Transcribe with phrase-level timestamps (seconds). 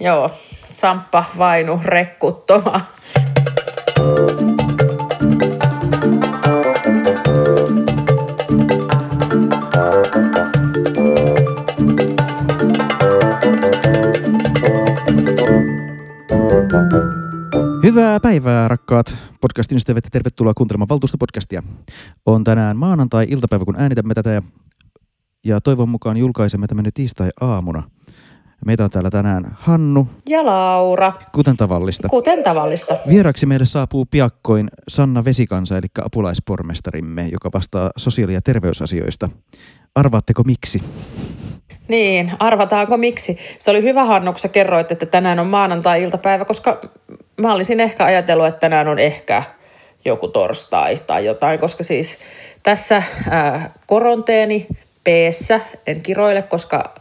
[0.00, 0.30] Joo,
[0.72, 2.80] Samppa, Vainu, Rekkuttoma.
[17.82, 21.62] Hyvää päivää, rakkaat podcastin ystävät ja tervetuloa kuuntelemaan valtuustopodcastia.
[22.26, 24.42] On tänään maanantai-iltapäivä, kun äänitämme tätä ja,
[25.44, 27.97] ja toivon mukaan julkaisemme tämän tiistai-aamuna.
[28.66, 32.08] Meitä on täällä tänään Hannu, Ja Laura, kuten tavallista.
[32.08, 32.96] kuten tavallista.
[33.08, 39.28] Vieraksi meille saapuu piakkoin Sanna Vesikansa, eli apulaispormestarimme, joka vastaa sosiaali- ja terveysasioista.
[39.94, 40.82] Arvaatteko miksi?
[41.88, 43.38] Niin, arvataanko miksi?
[43.58, 46.80] Se oli hyvä Hannu, kun sä kerroit, että tänään on maanantai-iltapäivä, koska
[47.40, 49.42] mä olisin ehkä ajatellut, että tänään on ehkä
[50.04, 52.18] joku torstai tai jotain, koska siis
[52.62, 54.66] tässä ää, koronteeni
[55.04, 56.94] peessä, en kiroile, koska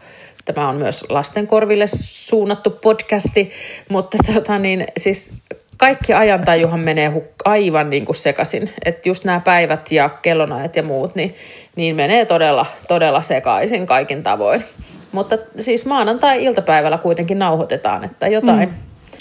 [0.53, 3.51] tämä on myös lasten korville suunnattu podcasti,
[3.89, 5.33] mutta tota niin, siis
[5.77, 8.69] kaikki ajantajuhan menee huk- aivan niin kuin sekaisin.
[8.85, 11.35] Että just nämä päivät ja kellonajat ja muut, niin,
[11.75, 14.63] niin menee todella, todella sekaisin kaikin tavoin.
[15.11, 18.69] Mutta siis maanantai-iltapäivällä kuitenkin nauhoitetaan, että jotain.
[18.69, 18.75] Mm.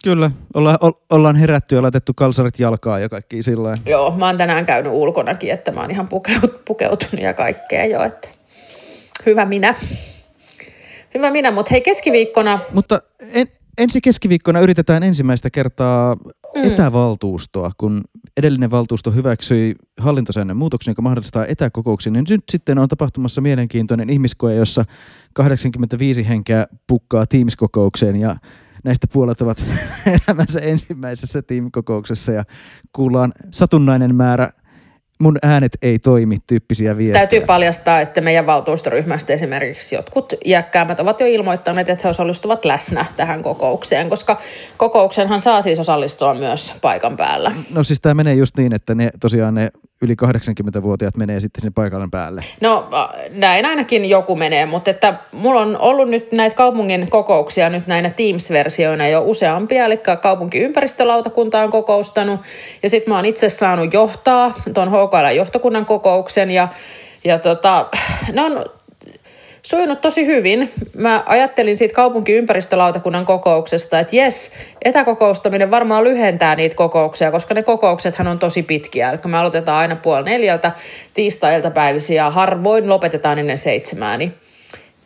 [0.05, 3.79] Kyllä, olla, o, ollaan herätty ja laitettu kalsarit jalkaa ja kaikki sillä.
[3.87, 8.03] Joo, mä oon tänään käynyt ulkonakin, että mä oon ihan pukeut, pukeutunut ja kaikkea jo,
[8.03, 8.29] että
[9.27, 9.75] hyvä minä.
[11.17, 13.47] Hyvä minä, mutta hei keskiviikkona, Mutta en,
[13.79, 16.65] ensi keskiviikkona yritetään ensimmäistä kertaa mm.
[16.65, 18.01] etävaltuustoa, kun
[18.37, 24.55] edellinen valtuusto hyväksyi hallintosäännön muutoksen, joka mahdollistaa etäkokouksia, niin nyt sitten on tapahtumassa mielenkiintoinen ihmiskoe,
[24.55, 24.85] jossa
[25.33, 28.37] 85 henkeä pukkaa Teams-kokoukseen ja
[28.85, 29.65] näistä puolet ovat
[30.29, 32.45] elämänsä ensimmäisessä tiimikokouksessa ja
[32.93, 34.51] kuullaan satunnainen määrä
[35.19, 37.21] mun äänet ei toimi tyyppisiä viestejä.
[37.21, 43.07] täytyy paljastaa, että meidän valtuustoryhmästä esimerkiksi jotkut iäkkäämmät ovat jo ilmoittaneet, että he osallistuvat läsnä
[43.17, 44.41] tähän kokoukseen, koska
[44.77, 47.53] kokouksenhan saa siis osallistua myös paikan päällä.
[47.75, 49.69] No siis tämä menee just niin, että ne tosiaan ne
[50.03, 52.41] yli 80-vuotiaat menee sitten sinne paikalle päälle.
[52.61, 52.89] No
[53.31, 58.11] näin ainakin joku menee, mutta että mulla on ollut nyt näitä kaupungin kokouksia nyt näinä
[58.11, 62.41] Teams-versioina jo useampia, eli kaupunkiympäristölautakunta on kokoustanut.
[62.83, 66.51] Ja sitten mä oon itse saanut johtaa tuon HKL johtokunnan kokouksen.
[66.51, 66.69] Ja,
[67.25, 67.87] ja tota,
[68.33, 68.65] ne on
[69.67, 70.73] sujunut tosi hyvin.
[70.97, 74.53] Mä ajattelin siitä kaupunkiympäristölautakunnan kokouksesta, että jes,
[74.85, 79.11] etäkokoustaminen varmaan lyhentää niitä kokouksia, koska ne kokouksethan on tosi pitkiä.
[79.11, 80.73] Eli me aloitetaan aina puoli neljältä
[81.15, 84.35] tiistai-iltapäivisiä ja harvoin lopetetaan ennen seitsemää, niin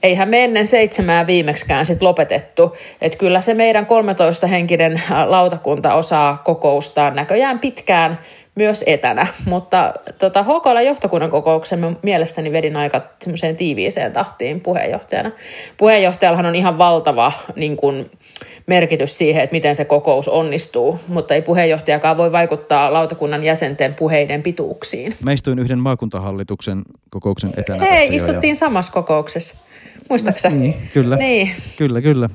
[0.03, 2.77] eihän me ennen seitsemää viimeksikään sit lopetettu.
[3.01, 8.19] Että kyllä se meidän 13-henkinen lautakunta osaa kokoustaa näköjään pitkään
[8.61, 15.31] myös etänä, mutta tota, HKL johtokunnan kokouksen mielestäni vedin aika semmoiseen tiiviiseen tahtiin puheenjohtajana.
[15.77, 18.11] Puheenjohtajallahan on ihan valtava niin kun,
[18.67, 24.43] merkitys siihen, että miten se kokous onnistuu, mutta ei puheenjohtajakaan voi vaikuttaa lautakunnan jäsenten puheiden
[24.43, 25.15] pituuksiin.
[25.25, 29.55] Mä istuin yhden maakuntahallituksen kokouksen etänä Hei, jo istuttiin samassa kokouksessa.
[30.09, 30.51] Muistaaksä?
[30.51, 31.17] Niin, kyllä.
[31.17, 31.51] Niin.
[31.79, 32.29] Kyllä, kyllä.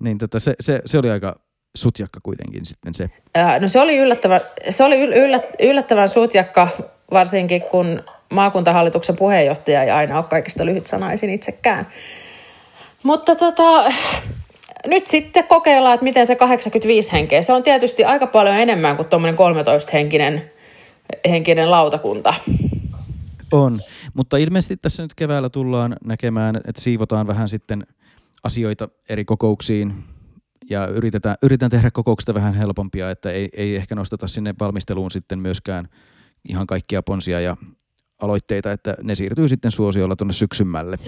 [0.00, 1.36] Niin tota, se, se, se oli aika
[1.76, 3.10] sutjakka kuitenkin sitten se.
[3.34, 6.68] Ää, No se oli, yllättävän, se oli yl- yllät, yllättävän sutjakka,
[7.10, 11.86] varsinkin kun maakuntahallituksen puheenjohtaja ei aina ole kaikista lyhytsanaisin itsekään.
[13.02, 13.92] Mutta tota,
[14.86, 17.42] nyt sitten kokeillaan, että miten se 85 henkeä.
[17.42, 20.50] Se on tietysti aika paljon enemmän kuin tuommoinen 13-henkinen
[21.28, 22.34] henkinen lautakunta.
[23.52, 23.80] On,
[24.14, 27.86] mutta ilmeisesti tässä nyt keväällä tullaan näkemään, että siivotaan vähän sitten
[28.44, 30.04] asioita eri kokouksiin
[30.70, 35.38] ja yritetään, yritetään tehdä kokouksista vähän helpompia, että ei, ei ehkä nosteta sinne valmisteluun sitten
[35.38, 35.88] myöskään
[36.48, 37.56] ihan kaikkia ponsia ja
[38.20, 40.98] aloitteita, että ne siirtyy sitten suosiolla tuonne syksymmälle.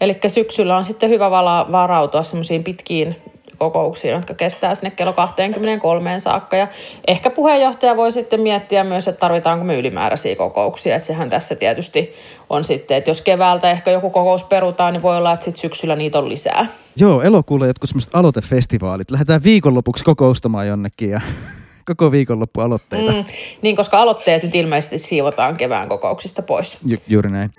[0.00, 1.30] Eli syksyllä on sitten hyvä
[1.72, 3.16] varautua semmoisiin pitkiin
[3.60, 6.56] kokouksiin, jotka kestää sinne kello 23 saakka.
[6.56, 6.68] Ja
[7.06, 10.96] ehkä puheenjohtaja voi sitten miettiä myös, että tarvitaanko me ylimääräisiä kokouksia.
[10.96, 12.12] Että sehän tässä tietysti
[12.50, 15.96] on sitten, että jos keväältä ehkä joku kokous perutaan, niin voi olla, että sitten syksyllä
[15.96, 16.66] niitä on lisää.
[16.96, 19.10] Joo, elokuulla jotkut semmoiset aloitefestivaalit.
[19.10, 21.20] Lähdetään viikonlopuksi kokoustamaan jonnekin ja
[21.90, 23.12] koko viikonloppu aloitteita.
[23.12, 23.24] Mm.
[23.62, 26.78] Niin, koska aloitteet nyt ilmeisesti siivotaan kevään kokouksista pois.
[26.86, 27.50] Ju- juuri näin.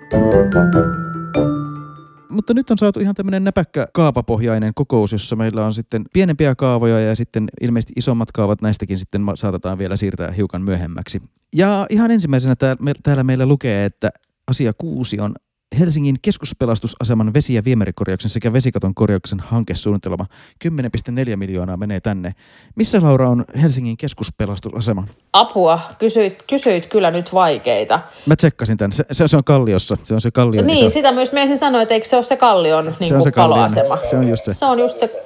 [2.32, 7.00] Mutta nyt on saatu ihan tämmöinen näpäkkä kaapapohjainen kokous, jossa meillä on sitten pienempiä kaavoja
[7.00, 11.22] ja sitten ilmeisesti isommat kaavat näistäkin sitten saatetaan vielä siirtää hiukan myöhemmäksi.
[11.54, 12.56] Ja ihan ensimmäisenä
[13.02, 14.10] täällä meillä lukee, että
[14.48, 15.34] asia kuusi on
[15.78, 20.26] Helsingin keskuspelastusaseman vesi- ja viemärikorjauksen sekä vesikaton korjauksen hankesuunnitelma.
[20.58, 22.34] 10,4 miljoonaa menee tänne.
[22.74, 25.06] Missä Laura on Helsingin keskuspelastusasema?
[25.32, 28.00] Apua, kysyit, kysyit kyllä nyt vaikeita.
[28.26, 28.92] Mä tsekkasin tämän.
[28.92, 29.96] Se, se, se on Kalliossa.
[30.04, 30.90] Se on se Kallion Niin, iso.
[30.90, 33.32] sitä myös miesin sanoa, että eikö se ole se Kallion niin Se on kuin se
[33.32, 33.56] Kallion.
[33.56, 33.98] paloasema.
[34.10, 34.52] Se on just se.
[34.52, 35.24] Se on just se,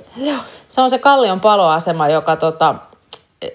[0.69, 2.75] se, on se Kallion paloasema, joka, tota,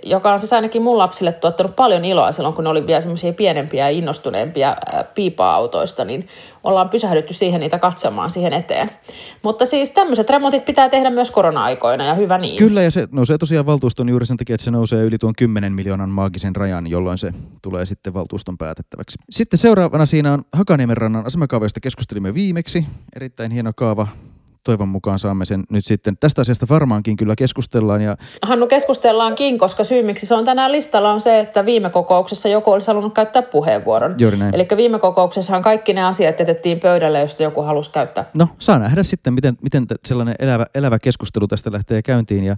[0.03, 3.33] joka on siis ainakin mun lapsille tuottanut paljon iloa silloin, kun ne oli vielä semmoisia
[3.33, 4.77] pienempiä ja innostuneempia
[5.15, 6.27] piipa-autoista, niin
[6.63, 8.91] ollaan pysähdytty siihen niitä katsomaan siihen eteen.
[9.43, 12.57] Mutta siis tämmöiset remontit pitää tehdä myös korona-aikoina ja hyvä niin.
[12.57, 15.73] Kyllä, ja se nousee tosiaan valtuuston juuri sen takia, että se nousee yli tuon 10
[15.73, 19.17] miljoonan maagisen rajan, jolloin se tulee sitten valtuuston päätettäväksi.
[19.29, 22.85] Sitten seuraavana siinä on Hakaniemen rannan asemakaava, josta keskustelimme viimeksi.
[23.15, 24.07] Erittäin hieno kaava.
[24.63, 26.17] Toivon mukaan saamme sen nyt sitten.
[26.17, 28.01] Tästä asiasta varmaankin kyllä keskustellaan.
[28.01, 32.49] Ja Hannu, keskustellaankin, koska syy miksi se on tänään listalla on se, että viime kokouksessa
[32.49, 34.15] joku olisi halunnut käyttää puheenvuoron.
[34.17, 34.55] Juuri näin.
[34.55, 38.25] Eli viime kokouksessahan kaikki ne asiat jätettiin pöydälle, josta joku halusi käyttää.
[38.33, 42.43] no, saa nähdä sitten, miten, miten sellainen elävä, elävä keskustelu tästä lähtee käyntiin.
[42.43, 42.55] Ja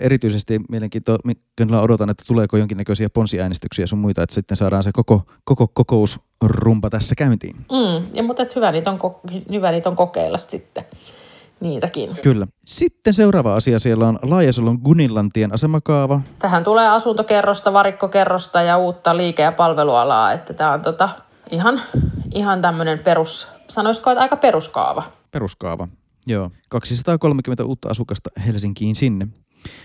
[0.00, 5.68] erityisesti mielenkiintoinen odotan, että tuleeko jonkinnäköisiä ponsiäänestyksiä sun muita, että sitten saadaan se koko, koko
[5.68, 7.56] kokousrumpa tässä käyntiin.
[7.56, 8.98] Mm, ja, mutta hyvä, niitä on,
[9.52, 10.84] hyvä niitä on kokeilla sitten
[11.60, 12.16] niitäkin.
[12.22, 12.46] Kyllä.
[12.66, 16.20] Sitten seuraava asia siellä on Laajasalon Gunillantien asemakaava.
[16.38, 21.08] Tähän tulee asuntokerrosta, varikkokerrosta ja uutta liike- ja palvelualaa, että tämä on tota,
[21.50, 21.80] ihan,
[22.34, 25.02] ihan tämmöinen perus, sanoisiko, että aika peruskaava.
[25.30, 25.88] Peruskaava.
[26.26, 26.50] Joo.
[26.68, 29.28] 230 uutta asukasta Helsinkiin sinne.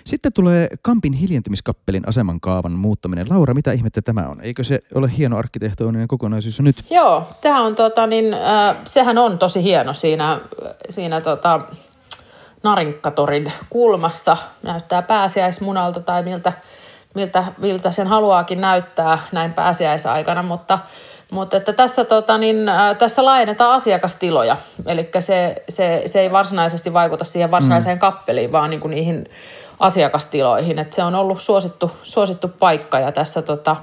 [0.03, 3.29] Sitten tulee Kampin hiljentymiskappelin aseman kaavan muuttaminen.
[3.29, 4.41] Laura, mitä ihmettä tämä on?
[4.41, 6.85] Eikö se ole hieno arkkitehtoninen kokonaisuus nyt?
[6.89, 10.39] Joo, tämä on tota, niin, äh, sehän on tosi hieno siinä,
[10.89, 11.59] siinä tota,
[12.63, 14.38] Narinkatorin kulmassa.
[14.63, 16.53] Näyttää pääsiäismunalta tai miltä,
[17.15, 20.79] miltä, miltä sen haluaakin näyttää näin pääsiäisaikana, mutta,
[21.31, 24.57] mutta että tässä, tota, niin, äh, tässä laajennetaan asiakastiloja.
[24.86, 28.00] Eli se, se, se ei varsinaisesti vaikuta siihen varsinaiseen mm.
[28.00, 29.30] kappeliin, vaan niin kuin niihin
[29.80, 30.80] asiakastiloihin.
[30.80, 33.75] Et se on ollut suosittu, suosittu paikka ja tässä tota,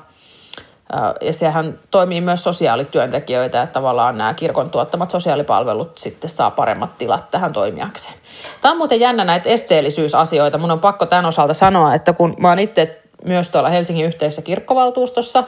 [1.21, 7.31] Ja sehän toimii myös sosiaalityöntekijöitä, että tavallaan nämä kirkon tuottamat sosiaalipalvelut sitten saa paremmat tilat
[7.31, 8.15] tähän toimijakseen.
[8.61, 10.59] Tämä on muuten jännä näitä esteellisyysasioita.
[10.59, 14.43] Mun on pakko tämän osalta sanoa, että kun mä oon itse myös tuolla Helsingin yhteisessä
[14.43, 15.45] kirkkovaltuustossa,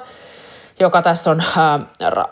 [0.81, 1.43] joka tässä on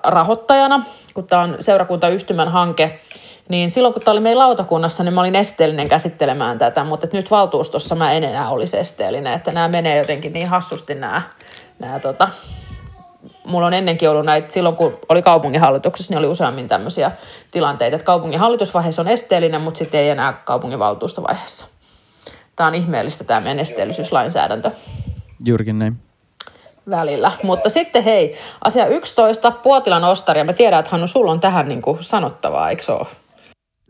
[0.05, 0.85] rahoittajana,
[1.15, 3.00] kun tämä on seurakuntayhtymän hanke,
[3.49, 7.17] niin silloin kun tämä oli meidän lautakunnassa, niin mä olin esteellinen käsittelemään tätä, mutta että
[7.17, 11.23] nyt valtuustossa mä en enää olisi esteellinen, että nämä menee jotenkin niin hassusti nämä,
[11.79, 12.29] nämä tota,
[13.45, 17.11] mulla on ennenkin ollut näitä, silloin kun oli kaupunginhallituksessa, niin oli useammin tämmöisiä
[17.51, 21.67] tilanteita, että kaupunginhallitusvaiheessa on esteellinen, mutta sitten ei enää kaupunginvaltuustovaiheessa.
[22.56, 24.71] Tämä on ihmeellistä tämä meidän esteellisyyslainsäädäntö
[25.44, 26.07] Juurikin näin.
[26.90, 27.32] Välillä.
[27.43, 31.69] Mutta sitten hei, asia 11, Puotilan ostari, ja mä tiedän, että Hannu, sulla on tähän
[31.69, 33.06] niin kuin sanottavaa, eikö se ole?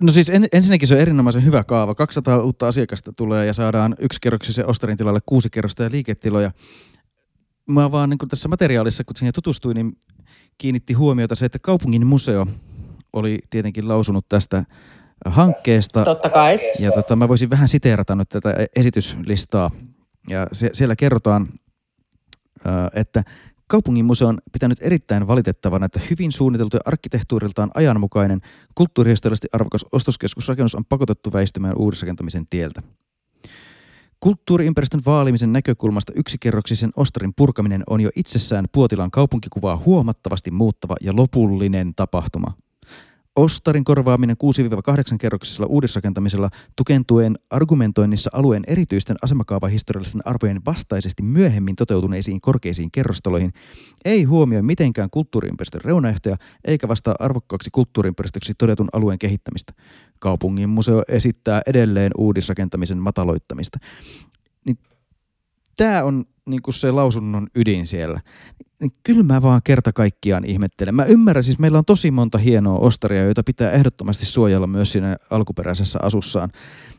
[0.00, 1.94] No siis en, ensinnäkin se on erinomaisen hyvä kaava.
[1.94, 6.50] 200 uutta asiakasta tulee ja saadaan yksi kerroksisen ostarin tilalle kuusi kerrosta ja liiketiloja.
[7.68, 9.96] Mä vaan niin tässä materiaalissa, kun siihen tutustuin, niin
[10.58, 12.46] kiinnitti huomiota se, että kaupungin museo
[13.12, 14.64] oli tietenkin lausunut tästä
[15.24, 16.04] hankkeesta.
[16.04, 16.60] Totta kai.
[16.78, 19.70] Ja tota, mä voisin vähän siteerata nyt tätä esityslistaa.
[20.28, 21.48] Ja se, siellä kerrotaan,
[22.94, 23.24] että
[23.66, 28.40] kaupungin museo on pitänyt erittäin valitettavana, että hyvin suunniteltu ja arkkitehtuuriltaan ajanmukainen,
[28.74, 32.82] kulttuurihistoriallisesti arvokas ostoskeskusrakennus on pakotettu väistymään uudisrakentamisen tieltä.
[34.20, 41.94] Kulttuuriympäristön vaalimisen näkökulmasta yksikerroksisen ostarin purkaminen on jo itsessään Puotilan kaupunkikuvaa huomattavasti muuttava ja lopullinen
[41.94, 42.52] tapahtuma.
[43.38, 44.36] Ostarin korvaaminen
[45.14, 53.52] 6-8 kerroksisella uudisrakentamisella tukentuen argumentoinnissa alueen erityisten asemakaavahistoriallisten arvojen vastaisesti myöhemmin toteutuneisiin korkeisiin kerrostaloihin
[54.04, 59.72] ei huomioi mitenkään kulttuuriympäristön reunaehtoja eikä vastaa arvokkaaksi kulttuuriympäristöksi todetun alueen kehittämistä.
[60.18, 63.78] Kaupungin museo esittää edelleen uudisrakentamisen mataloittamista.
[65.78, 68.20] Tämä on niin se lausunnon ydin siellä
[68.80, 70.94] niin kyllä mä vaan kerta kaikkiaan ihmettelen.
[70.94, 75.16] Mä ymmärrän, siis meillä on tosi monta hienoa ostaria, joita pitää ehdottomasti suojella myös siinä
[75.30, 76.50] alkuperäisessä asussaan.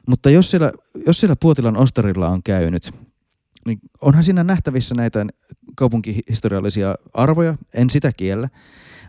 [0.07, 0.71] Mutta jos siellä,
[1.07, 2.91] jos siellä Puotilan ostarilla on käynyt,
[3.65, 5.25] niin onhan siinä nähtävissä näitä
[5.75, 8.49] kaupunkihistoriallisia arvoja, en sitä kiellä.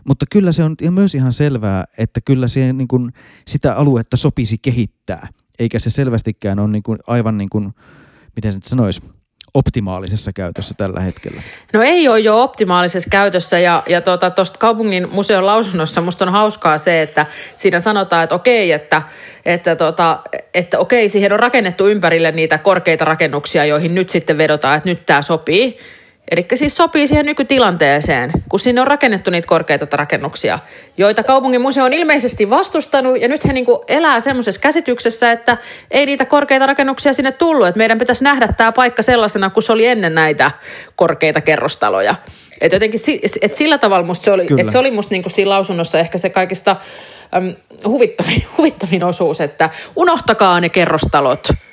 [0.07, 3.13] Mutta kyllä se on myös ihan selvää, että kyllä siihen, niin kuin,
[3.47, 5.27] sitä aluetta sopisi kehittää,
[5.59, 7.73] eikä se selvästikään ole niin kuin, aivan niin kuin,
[8.35, 9.01] miten se nyt sanoisi,
[9.53, 11.41] optimaalisessa käytössä tällä hetkellä?
[11.73, 16.31] No ei ole jo optimaalisessa käytössä ja, ja tuosta tota, kaupungin museon lausunnossa musta on
[16.31, 19.01] hauskaa se, että siinä sanotaan, että okei, että,
[19.45, 20.19] että, tota,
[20.53, 25.05] että okei, siihen on rakennettu ympärille niitä korkeita rakennuksia, joihin nyt sitten vedotaan, että nyt
[25.05, 25.77] tämä sopii.
[26.31, 30.59] Eli siis sopii siihen nykytilanteeseen, kun sinne on rakennettu niitä korkeita rakennuksia,
[30.97, 35.57] joita kaupungin museo on ilmeisesti vastustanut, ja nyt he niin elää semmoisessa käsityksessä, että
[35.91, 39.71] ei niitä korkeita rakennuksia sinne tullut, että meidän pitäisi nähdä tämä paikka sellaisena, kuin se
[39.71, 40.51] oli ennen näitä
[40.95, 42.15] korkeita kerrostaloja.
[42.61, 42.99] Et jotenkin
[43.41, 46.29] et sillä tavalla musta se oli, että se oli musta niin siinä lausunnossa ehkä se
[46.29, 46.75] kaikista
[47.35, 51.47] äm, huvittavin, huvittavin osuus, että unohtakaa ne kerrostalot–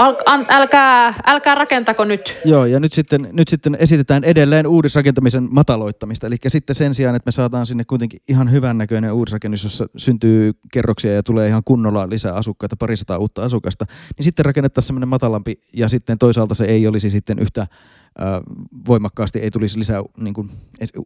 [0.00, 2.40] Al, an, älkää, älkää rakentako nyt.
[2.44, 6.26] Joo, ja nyt sitten, nyt sitten esitetään edelleen uudisrakentamisen mataloittamista.
[6.26, 11.14] Eli sitten sen sijaan, että me saadaan sinne kuitenkin ihan hyvännäköinen uudisrakennus, jossa syntyy kerroksia
[11.14, 13.84] ja tulee ihan kunnolla lisää asukkaita, parisataa uutta asukasta,
[14.16, 17.66] niin sitten rakennettaisiin semmoinen matalampi ja sitten toisaalta se ei olisi sitten yhtä
[18.86, 20.50] voimakkaasti ei tulisi lisää niin kuin,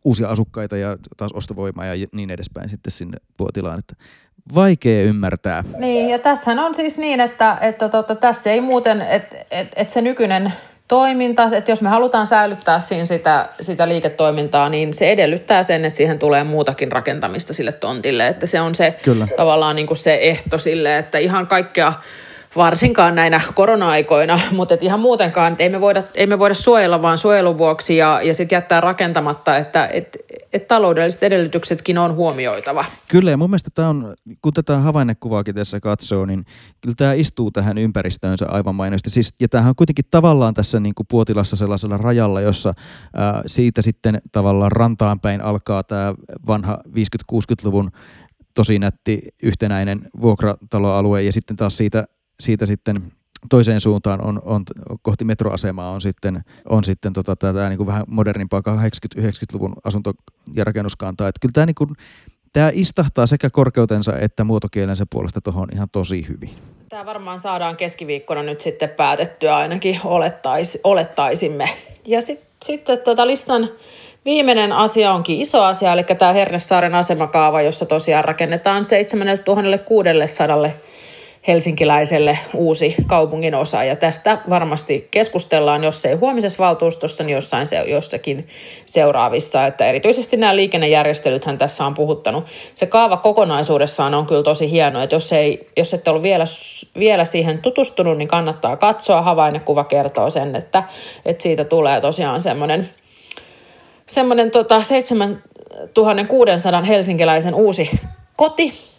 [0.05, 3.79] uusia asukkaita ja taas ostovoimaa ja niin edespäin sitten sinne puotilaan.
[3.79, 3.95] Että
[4.55, 5.65] vaikea ymmärtää.
[5.79, 9.91] Niin, ja tässähän on siis niin, että, että tota, tässä ei muuten, että et, et
[9.91, 10.53] se nykyinen
[10.89, 15.97] toiminta, että jos me halutaan säilyttää siinä sitä, sitä liiketoimintaa, niin se edellyttää sen, että
[15.97, 18.27] siihen tulee muutakin rakentamista sille tontille.
[18.27, 19.29] Että se on se Kyllä.
[19.37, 21.93] tavallaan niin kuin se ehto sille, että ihan kaikkea
[22.57, 27.19] varsinkaan näinä korona-aikoina, mutta et ihan muutenkaan, että ei voida, ei me voida suojella vaan
[27.19, 30.17] suojelun vuoksi ja, ja sitten jättää rakentamatta, että et,
[30.53, 32.85] et taloudelliset edellytyksetkin on huomioitava.
[33.09, 36.45] Kyllä ja mun mielestä tämä on, kun tätä havainnekuvaakin tässä katsoo, niin
[36.81, 39.11] kyllä tämä istuu tähän ympäristöönsä aivan mainosti.
[39.11, 42.75] Siis, ja tämähän on kuitenkin tavallaan tässä niin kuin Puotilassa sellaisella rajalla, jossa
[43.15, 46.15] ää, siitä sitten tavallaan rantaan päin alkaa tämä
[46.47, 47.91] vanha 50-60-luvun
[48.55, 52.05] tosi nätti yhtenäinen vuokrataloalue ja sitten taas siitä
[52.41, 53.13] siitä sitten
[53.51, 54.65] toiseen suuntaan on, on
[55.03, 60.13] kohti metroasemaa on sitten, on sitten tota, tätä niin kuin vähän modernimpaa 80-90-luvun asunto-
[60.55, 61.29] ja rakennuskantaa.
[61.29, 61.91] Että kyllä tämä, niin kuin,
[62.53, 66.51] tämä istahtaa sekä korkeutensa että muotokielensä puolesta tuohon ihan tosi hyvin.
[66.89, 71.69] Tämä varmaan saadaan keskiviikkona nyt sitten päätettyä ainakin olettais, olettaisimme.
[72.07, 73.71] Ja sit, sitten tota listan
[74.25, 80.61] viimeinen asia onkin iso asia, eli tämä Hernesaaren asemakaava, jossa tosiaan rakennetaan 7600
[81.49, 83.85] helsinkiläiselle uusi kaupungin osa.
[83.85, 88.47] Ja tästä varmasti keskustellaan, jos ei huomisessa valtuustossa, niin jossain se, jossakin
[88.87, 89.67] seuraavissa.
[89.67, 92.45] Että erityisesti nämä liikennejärjestelythän tässä on puhuttanut.
[92.75, 96.45] Se kaava kokonaisuudessaan on kyllä tosi hieno, että jos, ei, jos et ole vielä,
[96.99, 99.23] vielä siihen tutustunut, niin kannattaa katsoa.
[99.23, 100.83] Havainnekuva kertoo sen, että,
[101.25, 102.89] että siitä tulee tosiaan semmoinen
[104.07, 107.91] semmoinen tota 7600 helsinkiläisen uusi
[108.37, 108.94] koti,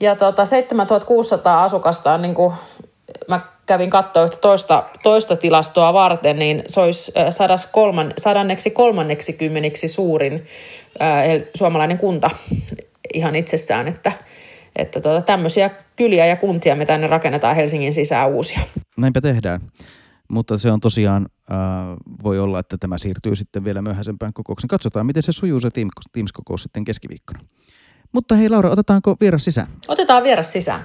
[0.00, 2.54] ja tota, 7600 asukasta on niin kuin,
[3.28, 9.32] mä kävin katsoa yhtä toista, toista tilastoa varten, niin se olisi sadas kolman, sadanneksi kolmanneksi
[9.32, 10.46] kymmeniksi suurin
[10.98, 12.30] ää, suomalainen kunta
[13.14, 14.12] ihan itsessään, että,
[14.76, 18.60] että tota, tämmöisiä kyliä ja kuntia me tänne rakennetaan Helsingin sisään uusia.
[18.98, 19.60] Näinpä tehdään.
[20.28, 21.56] Mutta se on tosiaan, äh,
[22.22, 24.68] voi olla, että tämä siirtyy sitten vielä myöhäisempään kokoukseen.
[24.68, 25.68] Katsotaan, miten se sujuu se
[26.12, 27.40] Teams-kokous sitten keskiviikkona.
[28.12, 29.68] Mutta hei Laura, otetaanko vieras sisään?
[29.88, 30.82] Otetaan vieras sisään.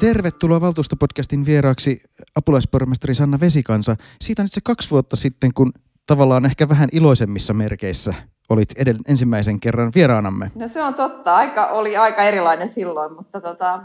[0.00, 2.02] Tervetuloa valtuustopodcastin vieraaksi
[2.34, 3.96] apulaispormestari Sanna Vesikansa.
[4.20, 5.72] Siitä on itse kaksi vuotta sitten, kun
[6.06, 8.14] tavallaan ehkä vähän iloisemmissa merkeissä
[8.48, 10.50] olit edell- ensimmäisen kerran vieraanamme.
[10.54, 11.36] No se on totta.
[11.36, 13.80] Aika oli aika erilainen silloin, mutta tota,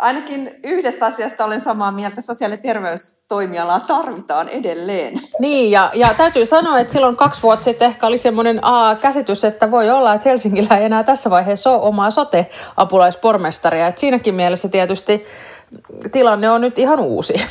[0.00, 2.22] ainakin yhdestä asiasta olen samaa mieltä.
[2.22, 5.20] Sosiaali- ja terveystoimialaa tarvitaan edelleen.
[5.38, 8.60] Niin, ja, ja täytyy sanoa, että silloin kaksi vuotta sitten ehkä oli semmoinen
[9.00, 13.86] käsitys, että voi olla, että Helsingillä ei enää tässä vaiheessa ole omaa sote-apulaispormestaria.
[13.86, 15.26] Et siinäkin mielessä tietysti
[16.12, 17.34] tilanne on nyt ihan uusi.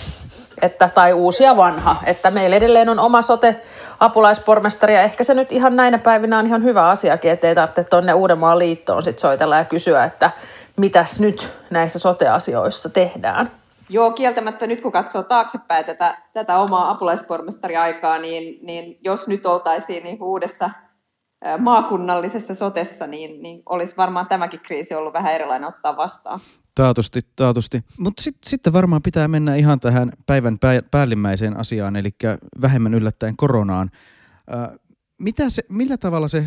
[0.61, 1.95] Että, tai uusi ja vanha.
[2.05, 6.63] Että meillä edelleen on oma sote-apulaispormestari ja ehkä se nyt ihan näinä päivinä on ihan
[6.63, 10.31] hyvä asiakin, ettei tarvitse tuonne Uudenmaan liittoon sit soitella ja kysyä, että
[10.79, 13.51] mitäs nyt näissä sote-asioissa tehdään?
[13.89, 20.03] Joo, kieltämättä nyt kun katsoo taaksepäin tätä, tätä omaa apulaispormestariaikaa, niin, niin jos nyt oltaisiin
[20.03, 20.69] niin uudessa
[21.57, 26.39] maakunnallisessa sotessa, niin, niin olisi varmaan tämäkin kriisi ollut vähän erilainen ottaa vastaan.
[26.75, 27.83] Taatusti, taatusti.
[27.97, 32.09] Mutta sit, sitten varmaan pitää mennä ihan tähän päivän pää, päällimmäiseen asiaan, eli
[32.61, 33.91] vähemmän yllättäen koronaan.
[34.53, 34.79] Äh,
[35.17, 36.45] mitä se, millä tavalla se,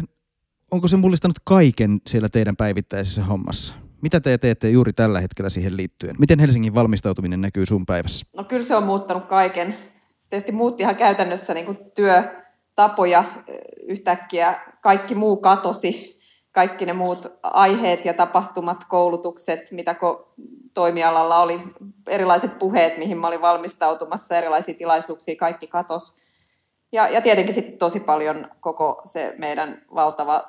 [0.71, 3.75] onko se mullistanut kaiken siellä teidän päivittäisessä hommassa?
[4.03, 6.17] Mitä te teette juuri tällä hetkellä siihen liittyen?
[6.19, 8.27] Miten Helsingin valmistautuminen näkyy sun päivässä?
[8.37, 9.77] No kyllä se on muuttanut kaiken.
[10.19, 13.25] Se tietysti muutti ihan käytännössä niin työtapoja
[13.89, 14.61] yhtäkkiä.
[14.81, 16.19] Kaikki muu katosi.
[16.53, 20.35] Kaikki ne muut aiheet ja tapahtumat, koulutukset, mitä ko-
[20.75, 21.61] toimialalla oli,
[22.09, 26.17] erilaiset puheet, mihin mä olin valmistautumassa, erilaisia tilaisuuksia, kaikki katos.
[26.93, 30.45] Ja, ja tietenkin sitten tosi paljon koko se meidän valtava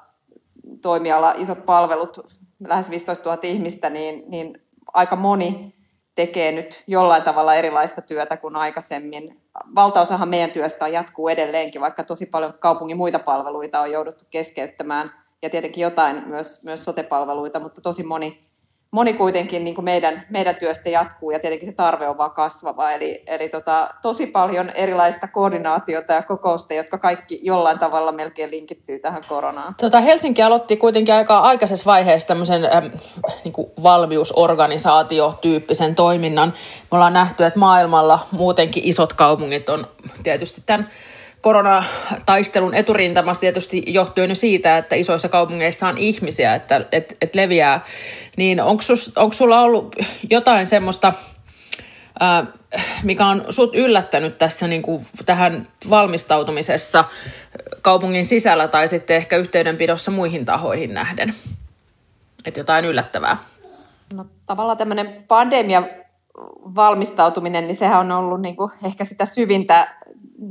[0.82, 4.62] toimiala, isot palvelut, lähes 15 000 ihmistä, niin, niin
[4.94, 5.76] aika moni
[6.16, 9.42] tekee nyt jollain tavalla erilaista työtä kuin aikaisemmin.
[9.76, 15.50] Valtaosahan meidän työstä jatkuu edelleenkin, vaikka tosi paljon kaupungin muita palveluita on jouduttu keskeyttämään ja
[15.50, 18.53] tietenkin jotain myös, myös sote-palveluita, mutta tosi moni
[18.94, 22.92] moni kuitenkin niin kuin meidän, meidän työstä jatkuu ja tietenkin se tarve on vaan kasvava.
[22.92, 29.00] Eli, eli tota, tosi paljon erilaista koordinaatiota ja kokousta, jotka kaikki jollain tavalla melkein linkittyy
[29.00, 29.76] tähän koronaan.
[29.76, 32.86] Tota, Helsinki aloitti kuitenkin aika aikaisessa vaiheessa tämmöisen ähm,
[33.44, 36.54] niin kuin valmiusorganisaatiotyyppisen toiminnan.
[36.92, 39.88] Me ollaan nähty, että maailmalla muutenkin isot kaupungit on
[40.24, 40.90] tietysti tämän
[41.44, 47.86] koronataistelun eturintamassa tietysti johtuen siitä, että isoissa kaupungeissa on ihmisiä, että et, et leviää,
[48.38, 49.96] niin onko sulla ollut
[50.30, 51.14] jotain semmoista,
[52.20, 52.46] ää,
[53.04, 57.04] mikä on sut yllättänyt tässä niin kuin tähän valmistautumisessa
[57.82, 61.36] kaupungin sisällä tai sitten ehkä yhteydenpidossa muihin tahoihin nähden?
[62.46, 63.38] Että jotain yllättävää.
[64.14, 65.84] No tavallaan tämmöinen pandemia
[66.76, 69.96] valmistautuminen, niin sehän on ollut niin kuin ehkä sitä syvintä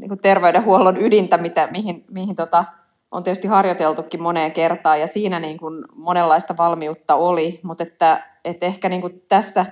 [0.00, 2.64] niin terveydenhuollon ydintä, mitä, mihin, mihin tota,
[3.10, 8.66] on tietysti harjoiteltukin moneen kertaan ja siinä niin kuin monenlaista valmiutta oli, mutta että, että
[8.66, 9.66] ehkä niin kuin tässä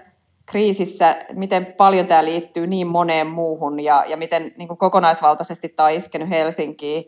[0.46, 5.86] kriisissä, miten paljon tämä liittyy niin moneen muuhun ja, ja miten niin kuin kokonaisvaltaisesti tämä
[5.86, 7.04] on iskenyt Helsinkiin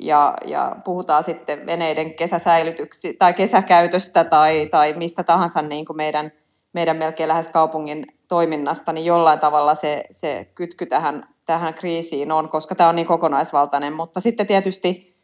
[0.00, 6.32] ja, ja puhutaan sitten veneiden kesäsäilytyksi tai kesäkäytöstä tai, tai mistä tahansa niin kuin meidän,
[6.72, 12.48] meidän melkein lähes kaupungin toiminnasta, niin jollain tavalla se, se kytky tähän tähän kriisiin on,
[12.48, 13.92] koska tämä on niin kokonaisvaltainen.
[13.92, 15.16] Mutta sitten tietysti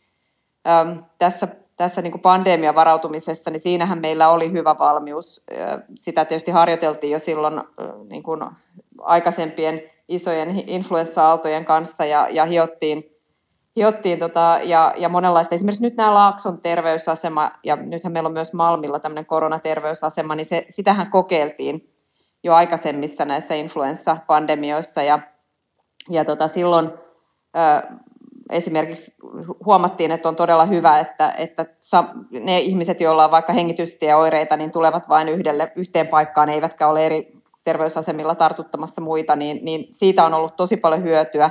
[0.68, 5.44] äm, tässä, tässä niin kuin pandemian varautumisessa, niin siinähän meillä oli hyvä valmius.
[5.98, 7.60] Sitä tietysti harjoiteltiin jo silloin
[8.08, 8.40] niin kuin
[9.00, 13.04] aikaisempien isojen influenssa-aaltojen kanssa ja, ja hiottiin,
[13.76, 15.54] hiottiin tota, ja, ja monenlaista.
[15.54, 20.66] Esimerkiksi nyt nämä Laakson terveysasema, ja nythän meillä on myös Malmilla tämmöinen koronaterveysasema, niin se,
[20.68, 21.88] sitähän kokeiltiin
[22.44, 25.18] jo aikaisemmissa näissä influenssapandemioissa, ja
[26.10, 26.90] ja tota, silloin
[27.56, 27.98] ö,
[28.50, 29.14] esimerkiksi
[29.64, 31.66] huomattiin, että on todella hyvä, että, että
[32.40, 37.32] ne ihmiset, joilla on vaikka hengitystieoireita, niin tulevat vain yhdelle, yhteen paikkaan, eivätkä ole eri
[37.64, 41.50] terveysasemilla tartuttamassa muita, niin, niin siitä on ollut tosi paljon hyötyä.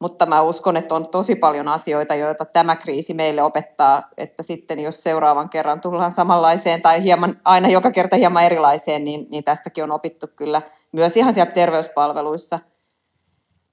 [0.00, 4.80] Mutta mä uskon, että on tosi paljon asioita, joita tämä kriisi meille opettaa, että sitten
[4.80, 9.84] jos seuraavan kerran tullaan samanlaiseen tai hieman, aina joka kerta hieman erilaiseen, niin, niin tästäkin
[9.84, 10.62] on opittu kyllä
[10.92, 12.58] myös ihan siellä terveyspalveluissa–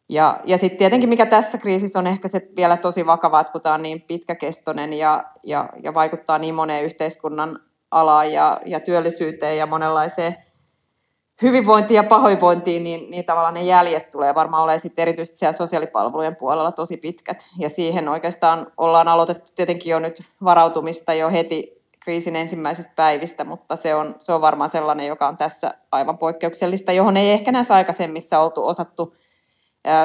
[0.10, 3.62] ja, ja sitten tietenkin mikä tässä kriisissä on ehkä se vielä tosi vakavaa, että kun
[3.62, 7.60] tämä on niin pitkäkestoinen ja, ja, ja vaikuttaa niin moneen yhteiskunnan
[7.92, 10.36] alaan ja, ja työllisyyteen ja monenlaiseen
[11.42, 16.36] hyvinvointiin ja pahoinvointiin, niin, niin tavallaan ne jäljet tulee varmaan olemaan sitten erityisesti siellä sosiaalipalvelujen
[16.36, 17.50] puolella tosi pitkät.
[17.60, 23.76] Ja siihen oikeastaan ollaan aloitettu tietenkin jo nyt varautumista jo heti kriisin ensimmäisistä päivistä, mutta
[23.76, 27.74] se on, se on varmaan sellainen, joka on tässä aivan poikkeuksellista, johon ei ehkä näissä
[27.74, 29.14] aikaisemmissa oltu osattu–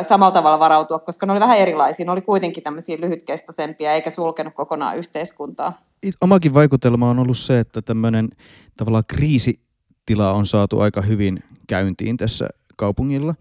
[0.03, 2.07] samalla tavalla varautua, koska ne oli vähän erilaisia.
[2.07, 5.73] Ne oli kuitenkin tämmöisiä lyhytkestoisempia eikä sulkenut kokonaan yhteiskuntaa.
[6.21, 8.29] Omakin vaikutelma on ollut se, että tämmöinen
[8.77, 13.35] tavallaan kriisitila on saatu aika hyvin käyntiin tässä kaupungilla,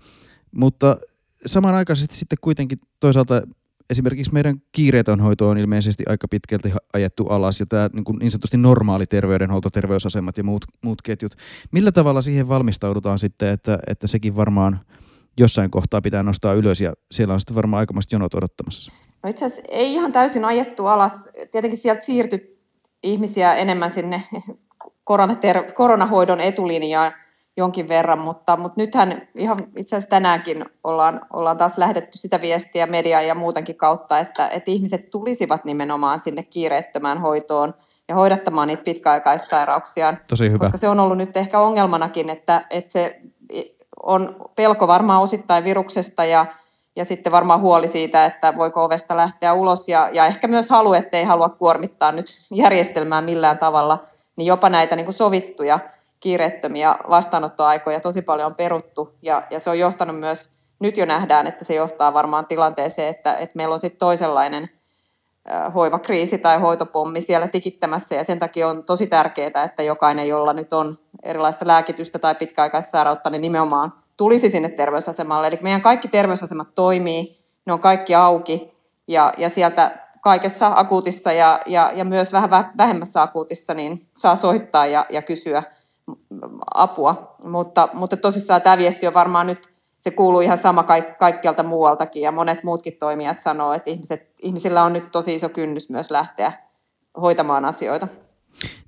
[0.52, 0.98] mutta
[1.46, 3.42] samanaikaisesti sitten kuitenkin toisaalta
[3.90, 8.58] esimerkiksi meidän kiireetön hoito on ilmeisesti aika pitkälti ajettu alas ja tämä niin, niin sanotusti
[8.58, 11.36] normaali terveydenhuolto, terveysasemat ja muut, muut ketjut.
[11.72, 14.80] Millä tavalla siihen valmistaudutaan sitten, että, että sekin varmaan–
[15.40, 18.92] jossain kohtaa pitää nostaa ylös ja siellä on sitten varmaan aikamoiset jonot odottamassa.
[19.24, 21.30] No itse asiassa ei ihan täysin ajettu alas.
[21.52, 22.60] Tietenkin sieltä siirtyi
[23.04, 24.24] ihmisiä enemmän sinne
[24.84, 27.14] koronater- koronahoidon etulinjaan
[27.58, 32.86] jonkin verran, mutta, mutta nythän ihan itse asiassa tänäänkin ollaan, ollaan taas lähetetty sitä viestiä
[32.86, 37.74] mediaa ja muutenkin kautta, että, että ihmiset tulisivat nimenomaan sinne kiireettömään hoitoon
[38.08, 40.18] ja hoidattamaan niitä pitkäaikaissairauksiaan.
[40.28, 40.60] Tosi hyvä.
[40.60, 43.22] Koska se on ollut nyt ehkä ongelmanakin, että, että se
[44.04, 46.46] on pelko varmaan osittain viruksesta ja,
[46.96, 50.94] ja sitten varmaan huoli siitä, että voiko ovesta lähteä ulos ja, ja ehkä myös halu,
[50.94, 54.00] ettei halua kuormittaa nyt järjestelmää millään tavalla,
[54.36, 55.80] niin jopa näitä niin kuin sovittuja
[56.20, 61.48] kiireettömiä vastaanottoaikoja tosi paljon on peruttu ja, ja se on johtanut myös, nyt jo nähdään,
[61.48, 64.70] että se johtaa varmaan tilanteeseen, että, että meillä on sitten toisenlainen
[65.76, 70.74] hoivakriisi tai hoitopommi siellä tikittämässä ja sen takia on tosi tärkeää, että jokainen, jolla nyt
[70.74, 75.48] on erilaista lääkitystä tai pitkäaikaissairautta, niin nimenomaan tulisi sinne terveysasemalle.
[75.48, 78.74] Eli meidän kaikki terveysasemat toimii, ne on kaikki auki
[79.08, 84.86] ja, ja sieltä kaikessa akuutissa ja, ja, ja myös vähän vähemmässä akuutissa niin saa soittaa
[84.86, 85.64] ja, ja kysyä
[86.74, 87.36] apua.
[87.46, 92.22] Mutta, mutta tosissaan tämä viesti on varmaan nyt se kuuluu ihan sama kaik- kaikkialta muualtakin
[92.22, 96.54] ja monet muutkin toimijat sanoo, että ihmiset, ihmisillä on nyt tosi iso kynnys myös lähteä
[97.22, 98.08] hoitamaan asioita.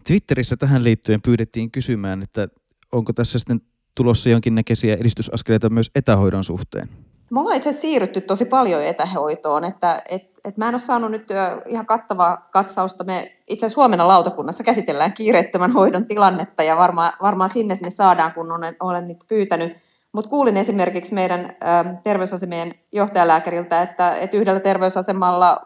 [0.08, 2.48] Twitterissä tähän liittyen pyydettiin kysymään, että
[2.92, 3.62] onko tässä sitten
[3.96, 6.90] tulossa jonkinnäköisiä edistysaskeleita myös etähoidon suhteen?
[7.32, 11.28] Me ollaan itse siirrytty tosi paljon etähoitoon, että et, et mä en ole saanut nyt
[11.68, 13.04] ihan kattavaa katsausta.
[13.04, 18.34] Me itse asiassa huomenna lautakunnassa käsitellään kiireettömän hoidon tilannetta ja varmaan, varmaan sinne sinne saadaan,
[18.34, 19.78] kun olen, olen niitä pyytänyt.
[20.12, 21.58] Mutta kuulin esimerkiksi meidän
[22.04, 25.62] terveysasemien johtajalääkäriltä, että, että yhdellä terveysasemalla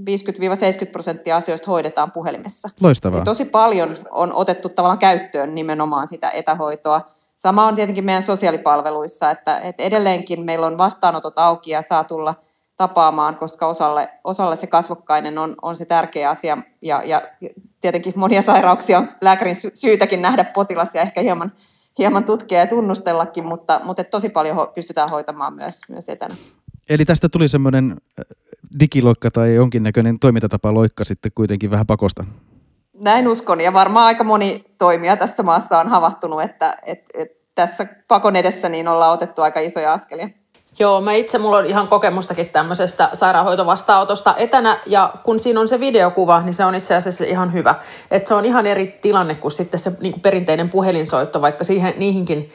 [0.00, 0.02] 50-70
[0.92, 2.70] prosenttia asioista hoidetaan puhelimessa.
[2.80, 3.18] Loistavaa.
[3.18, 7.00] Ja tosi paljon on otettu tavallaan käyttöön nimenomaan sitä etähoitoa.
[7.36, 12.34] Sama on tietenkin meidän sosiaalipalveluissa, että, että edelleenkin meillä on vastaanotot auki ja saa tulla
[12.76, 16.58] tapaamaan, koska osalle, osalle se kasvokkainen on, on se tärkeä asia.
[16.82, 17.22] Ja, ja
[17.80, 21.52] tietenkin monia sairauksia on lääkärin syytäkin nähdä potilas ja ehkä hieman,
[21.98, 26.34] hieman tutkia ja tunnustellakin, mutta, mutta tosi paljon ho, pystytään hoitamaan myös, myös etänä.
[26.90, 28.24] Eli tästä tuli semmoinen äh,
[28.80, 32.24] digiloikka tai jonkinnäköinen toimintatapaloikka sitten kuitenkin vähän pakosta.
[32.94, 37.86] Näin uskon, ja varmaan aika moni toimija tässä maassa on havahtunut, että, että, että tässä
[38.08, 40.28] pakon edessä niin ollaan otettu aika isoja askelia.
[40.80, 45.80] Joo, mä itse, mulla on ihan kokemustakin tämmöisestä sairaanhoitovastaanotosta etänä, ja kun siinä on se
[45.80, 47.74] videokuva, niin se on itse asiassa ihan hyvä.
[48.10, 51.94] Että se on ihan eri tilanne kuin sitten se niin kuin perinteinen puhelinsoitto, vaikka siihen,
[51.96, 52.52] niihinkin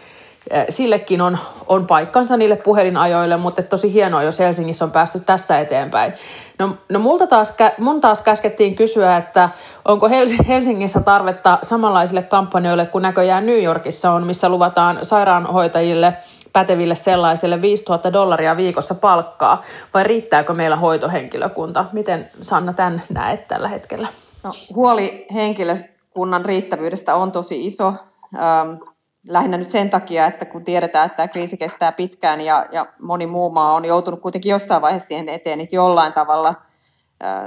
[0.49, 5.59] Eh, sillekin on, on paikkansa niille puhelinajoille, mutta tosi hienoa, jos Helsingissä on päästy tässä
[5.59, 6.13] eteenpäin.
[6.59, 9.49] No, no multa taas, mun taas käskettiin kysyä, että
[9.85, 10.09] onko
[10.47, 16.17] Helsingissä tarvetta samanlaisille kampanjoille kuin näköjään New Yorkissa on, missä luvataan sairaanhoitajille
[16.55, 19.61] päteville sellaisille 5000 dollaria viikossa palkkaa,
[19.93, 21.85] vai riittääkö meillä hoitohenkilökunta?
[21.93, 24.07] Miten Sanna tämän näet tällä hetkellä?
[24.43, 27.87] No, huoli henkilökunnan riittävyydestä on tosi iso.
[27.87, 28.81] Ähm,
[29.29, 33.27] lähinnä nyt sen takia, että kun tiedetään, että tämä kriisi kestää pitkään ja, ja moni
[33.27, 36.55] muu maa on joutunut kuitenkin jossain vaiheessa siihen eteen, että jollain tavalla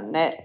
[0.01, 0.43] ne,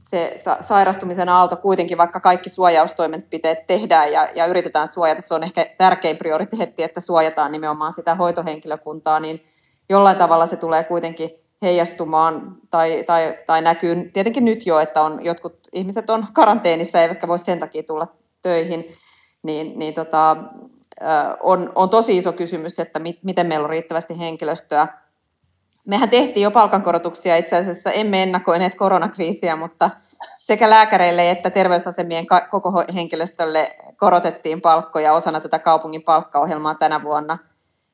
[0.00, 5.66] se sairastumisen aalto kuitenkin, vaikka kaikki suojaustoimenpiteet tehdään ja, ja yritetään suojata, se on ehkä
[5.78, 9.42] tärkein prioriteetti, että suojataan nimenomaan sitä hoitohenkilökuntaa, niin
[9.88, 11.30] jollain tavalla se tulee kuitenkin
[11.62, 17.28] heijastumaan tai, tai, tai näkyy tietenkin nyt jo, että on, jotkut ihmiset on karanteenissa eivätkä
[17.28, 18.06] voi sen takia tulla
[18.42, 18.96] töihin,
[19.42, 20.36] niin, niin tota,
[21.40, 24.88] on, on tosi iso kysymys, että mit, miten meillä on riittävästi henkilöstöä.
[25.86, 29.90] Mehän tehtiin jo palkankorotuksia, itse asiassa emme ennakoineet koronakriisiä, mutta
[30.42, 37.38] sekä lääkäreille että terveysasemien koko henkilöstölle korotettiin palkkoja osana tätä kaupungin palkkaohjelmaa tänä vuonna.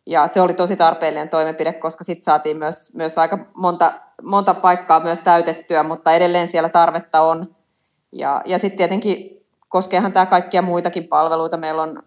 [0.06, 5.00] Ja se oli tosi tarpeellinen toimenpide, koska sitten saatiin myös, myös aika monta, monta paikkaa
[5.00, 7.56] myös täytettyä, mutta edelleen siellä tarvetta on.
[8.12, 11.56] Ja, ja sitten tietenkin koskeehan tämä kaikkia muitakin palveluita.
[11.56, 12.02] Meillä on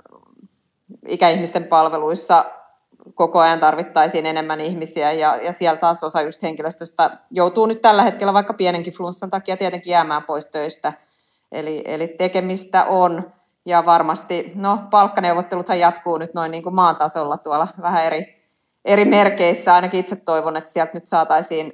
[1.07, 2.45] ikäihmisten palveluissa
[3.15, 8.03] koko ajan tarvittaisiin enemmän ihmisiä ja, ja siellä taas osa just henkilöstöstä joutuu nyt tällä
[8.03, 10.93] hetkellä vaikka pienenkin flunssan takia tietenkin jäämään pois töistä.
[11.51, 13.31] Eli, eli tekemistä on
[13.65, 18.43] ja varmasti, no palkkaneuvotteluthan jatkuu nyt noin niin kuin maan tasolla tuolla vähän eri,
[18.85, 19.73] eri merkeissä.
[19.73, 21.73] Ainakin itse toivon, että sieltä nyt saataisiin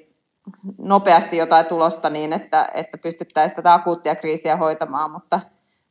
[0.78, 5.40] nopeasti jotain tulosta niin, että, että pystyttäisiin tätä akuuttia kriisiä hoitamaan, mutta,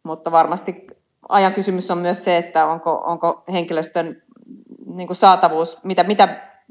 [0.03, 0.87] mutta varmasti
[1.29, 4.23] ajan kysymys on myös se, että onko, onko henkilöstön
[4.96, 6.29] niin kuin saatavuus, mitä, mitä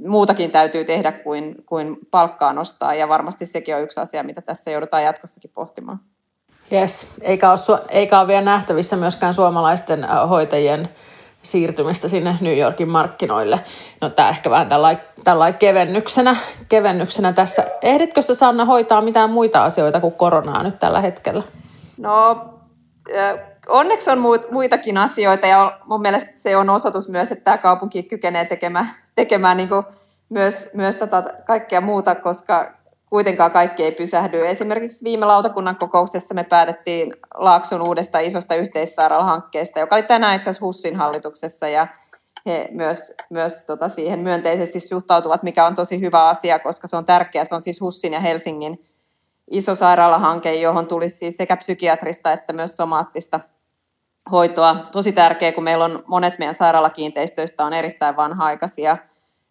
[0.08, 4.72] muutakin täytyy tehdä kuin, kuin palkkaa nostaa, ja varmasti sekin on yksi asia, mitä tässä
[4.72, 6.00] joudutaan jatkossakin pohtimaan.
[6.72, 10.90] Yes, eikä ole, eikä ole vielä nähtävissä myöskään suomalaisten hoitajien
[11.44, 13.60] siirtymistä sinne New Yorkin markkinoille.
[14.02, 16.36] No tämä ehkä vähän tällainen tällai kevennyksenä,
[16.70, 17.66] kevennyksenä tässä.
[17.82, 21.44] Ehditkö sä Sanna hoitaa mitään muita asioita kuin koronaa nyt tällä hetkellä?
[21.98, 22.46] No
[23.70, 24.20] onneksi on
[24.52, 29.58] muitakin asioita ja mun mielestä se on osoitus myös, että tämä kaupunki kykenee tekemään, tekemään
[29.58, 29.84] niin kuin
[30.30, 32.74] myös, myös tätä kaikkea muuta, koska
[33.10, 34.48] kuitenkaan kaikki ei pysähdy.
[34.48, 40.66] Esimerkiksi viime lautakunnan kokouksessa me päätettiin Laakson uudesta isosta yhteissairaalahankkeesta, joka oli tänään itse asiassa
[40.66, 41.88] HUSSin hallituksessa ja
[42.46, 47.06] he myös, myös tota siihen myönteisesti suhtautuvat, mikä on tosi hyvä asia, koska se on
[47.06, 47.44] tärkeä.
[47.44, 48.86] Se on siis HUSSin ja Helsingin
[49.52, 53.40] iso sairaalahanke, johon tulisi siis sekä psykiatrista että myös somaattista
[54.32, 54.76] hoitoa.
[54.92, 58.98] Tosi tärkeä, kun meillä on monet meidän sairaalakiinteistöistä on erittäin vanha-aikaisia,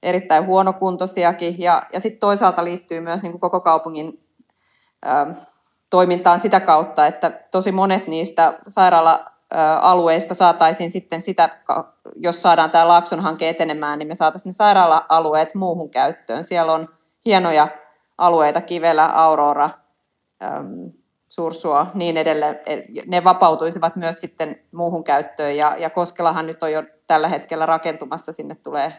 [0.03, 1.55] erittäin huonokuntoisiakin.
[1.59, 4.25] Ja, ja sitten toisaalta liittyy myös niin kuin koko kaupungin
[5.07, 5.35] ö,
[5.91, 11.49] toimintaan sitä kautta, että tosi monet niistä sairaala-alueista saataisiin sitten sitä,
[12.17, 16.45] jos saadaan tämä Laakson hanke etenemään, niin me saataisiin ne sairaala-alueet muuhun käyttöön.
[16.45, 16.88] Siellä on
[17.25, 17.69] hienoja
[18.19, 19.71] alueita, Kivelä, Aurora,
[21.38, 22.61] Sursua, niin edelleen.
[23.07, 28.33] Ne vapautuisivat myös sitten muuhun käyttöön ja, ja Koskelahan nyt on jo tällä hetkellä rakentumassa,
[28.33, 28.92] sinne tulee,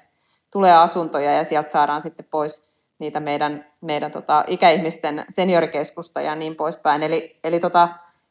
[0.52, 6.56] tulee asuntoja ja sieltä saadaan sitten pois niitä meidän, meidän tota, ikäihmisten seniorikeskusta ja niin
[6.56, 7.04] poispäin.
[7.04, 7.89] Eli, eli tota,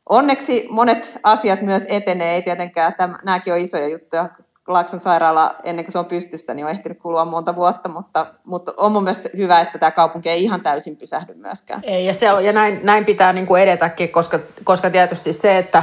[0.09, 4.29] onneksi monet asiat myös etenee, ei tietenkään, täm, nämäkin on isoja juttuja,
[4.69, 8.73] Laakson sairaala, ennen kuin se on pystyssä, niin on ehtinyt kulua monta vuotta, mutta, mutta
[8.77, 11.81] on mun mielestä hyvä, että tämä kaupunki ei ihan täysin pysähdy myöskään.
[11.83, 15.59] Ei, ja, se on, ja näin, näin pitää niin kuin edetäkin, koska, koska tietysti se,
[15.59, 15.83] että,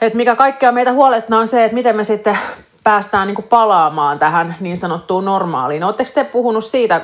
[0.00, 2.38] että mikä kaikkea meitä huolettaa on se, että miten me sitten
[2.84, 5.84] päästään niin kuin palaamaan tähän niin sanottuun normaaliin.
[5.84, 7.00] Oletteko te puhunut siitä,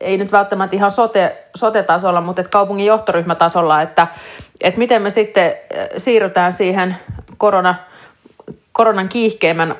[0.00, 4.06] ei nyt välttämättä ihan sote, sote-tasolla, mutta että kaupungin johtoryhmätasolla, että,
[4.60, 5.52] että miten me sitten
[5.96, 6.96] siirrytään siihen
[7.38, 7.74] korona,
[8.74, 9.74] koronan kiihkeimmän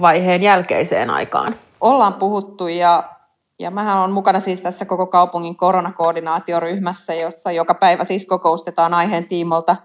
[0.00, 1.54] vaiheen jälkeiseen aikaan?
[1.80, 3.04] Ollaan puhuttu ja,
[3.58, 9.28] ja mähän on mukana siis tässä koko kaupungin koronakoordinaatioryhmässä, jossa joka päivä siis kokoustetaan aiheen
[9.28, 9.76] tiimolta.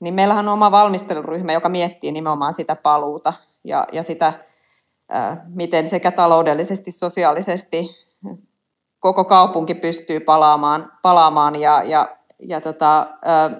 [0.00, 3.32] Niin meillähän on oma valmisteluryhmä, joka miettii nimenomaan sitä paluuta
[3.64, 4.32] ja, ja sitä,
[5.48, 7.90] miten sekä taloudellisesti, sosiaalisesti
[9.00, 12.08] koko kaupunki pystyy palaamaan, palaamaan ja, ja,
[12.42, 13.06] ja tota,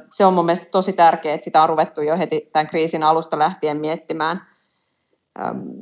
[0.08, 3.38] se on mun mielestä tosi tärkeää, että sitä on ruvettu jo heti tämän kriisin alusta
[3.38, 4.46] lähtien miettimään.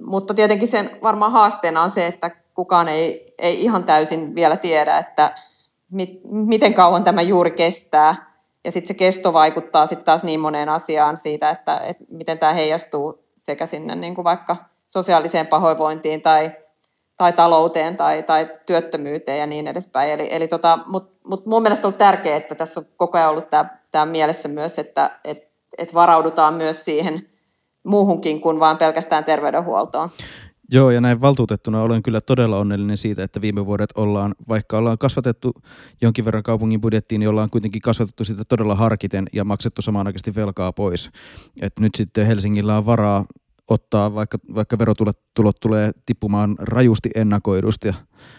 [0.07, 4.99] Mutta tietenkin sen varmaan haasteena on se, että kukaan ei, ei ihan täysin vielä tiedä,
[4.99, 5.35] että
[5.91, 8.35] mit, miten kauan tämä juuri kestää.
[8.65, 12.53] Ja sitten se kesto vaikuttaa sitten taas niin moneen asiaan siitä, että, että miten tämä
[12.53, 16.53] heijastuu sekä sinne niin kuin vaikka sosiaaliseen pahoinvointiin tai,
[17.17, 20.11] tai talouteen tai, tai työttömyyteen ja niin edespäin.
[20.11, 23.31] Eli, eli tota, Mutta mut mun mielestä on ollut tärkeää, että tässä on koko ajan
[23.31, 23.51] ollut
[23.91, 25.49] tämä, mielessä myös, että et,
[25.79, 27.29] et varaudutaan myös siihen
[27.85, 30.11] muuhunkin kuin vain pelkästään terveydenhuoltoon.
[30.71, 34.99] Joo, ja näin valtuutettuna olen kyllä todella onnellinen siitä, että viime vuodet ollaan, vaikka ollaan
[34.99, 35.53] kasvatettu
[36.03, 40.73] jonkin verran kaupungin budjettiin, niin ollaan kuitenkin kasvatettu sitä todella harkiten ja maksettu samanaikaisesti velkaa
[40.73, 41.11] pois.
[41.61, 43.25] Et nyt sitten Helsingillä on varaa
[43.69, 47.93] ottaa, vaikka, vaikka verotulot tulot tulee tippumaan rajusti ennakoidusti,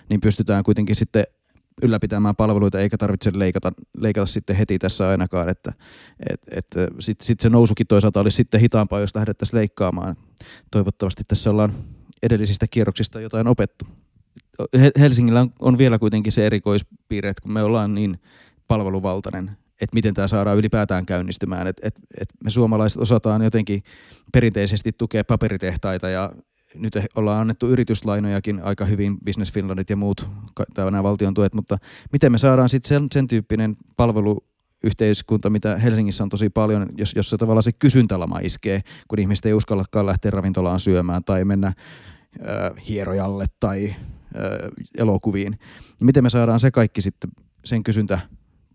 [0.10, 1.24] niin pystytään kuitenkin sitten
[1.82, 5.74] ylläpitämään palveluita eikä tarvitse leikata, leikata sitten heti tässä ainakaan, että
[6.30, 6.66] et, et,
[7.00, 10.16] sitten sit se nousukin toisaalta olisi sitten hitaampaa, jos lähdettäisiin leikkaamaan.
[10.72, 11.74] Toivottavasti tässä ollaan
[12.24, 13.86] edellisistä kierroksista jotain opettu.
[15.00, 18.20] Helsingillä on vielä kuitenkin se erikoispiirre, että kun me ollaan niin
[18.68, 21.68] palveluvaltainen, että miten tämä saadaan ylipäätään käynnistymään.
[21.68, 23.84] Että et, et me suomalaiset osataan jotenkin
[24.32, 26.32] perinteisesti tukea paperitehtaita ja
[26.76, 30.30] nyt ollaan annettu yrityslainojakin aika hyvin, Business Finlandit ja muut,
[30.78, 31.78] nämä valtion tuet, mutta
[32.12, 34.46] miten me saadaan sitten sen, sen tyyppinen palvelu
[34.84, 39.46] yhteiskunta, mitä Helsingissä on tosi paljon, jos, jos se tavallaan se kysyntälama iskee, kun ihmiset
[39.46, 41.76] ei uskallakaan lähteä ravintolaan syömään tai mennä äh,
[42.88, 43.96] hierojalle tai äh,
[44.98, 45.60] elokuviin.
[46.02, 47.30] Miten me saadaan se kaikki sitten,
[47.66, 48.20] sen kysyntä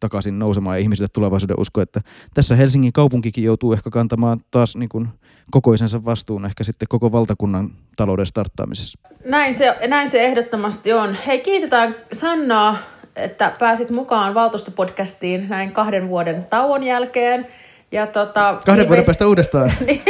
[0.01, 2.01] takaisin nousemaan ja ihmisille tulevaisuuden usko, että
[2.35, 5.09] tässä Helsingin kaupunkikin joutuu ehkä kantamaan taas niin kuin
[5.51, 8.99] kokoisensa vastuun ehkä sitten koko valtakunnan talouden starttaamisessa.
[9.25, 11.17] Näin se, näin se ehdottomasti on.
[11.27, 12.77] Hei, kiitetään Sannaa
[13.17, 17.47] että pääsit mukaan valtuustopodcastiin näin kahden vuoden tauon jälkeen.
[17.93, 19.73] Ja tota, kahden vuoden päästä uudestaan.
[19.87, 20.03] niin,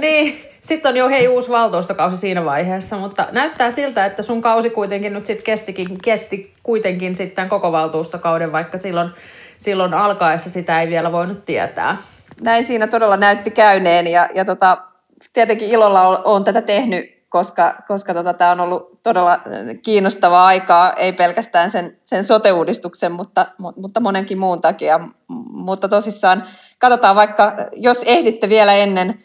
[0.00, 4.70] niin sitten on jo hei uusi valtuustokausi siinä vaiheessa, mutta näyttää siltä, että sun kausi
[4.70, 9.10] kuitenkin nyt sitten kestikin, kesti kuitenkin sitten koko valtuustokauden, vaikka silloin,
[9.58, 11.96] silloin alkaessa sitä ei vielä voinut tietää.
[12.40, 14.76] Näin siinä todella näytti käyneen ja, ja tota,
[15.32, 19.40] tietenkin ilolla olen tätä tehnyt koska, koska tota, tämä on ollut todella
[19.82, 23.46] kiinnostavaa aikaa, ei pelkästään sen, sen sote-uudistuksen, mutta,
[23.76, 25.00] mutta monenkin muun takia.
[25.52, 26.44] Mutta tosissaan
[26.78, 29.22] katsotaan vaikka, jos ehditte vielä ennen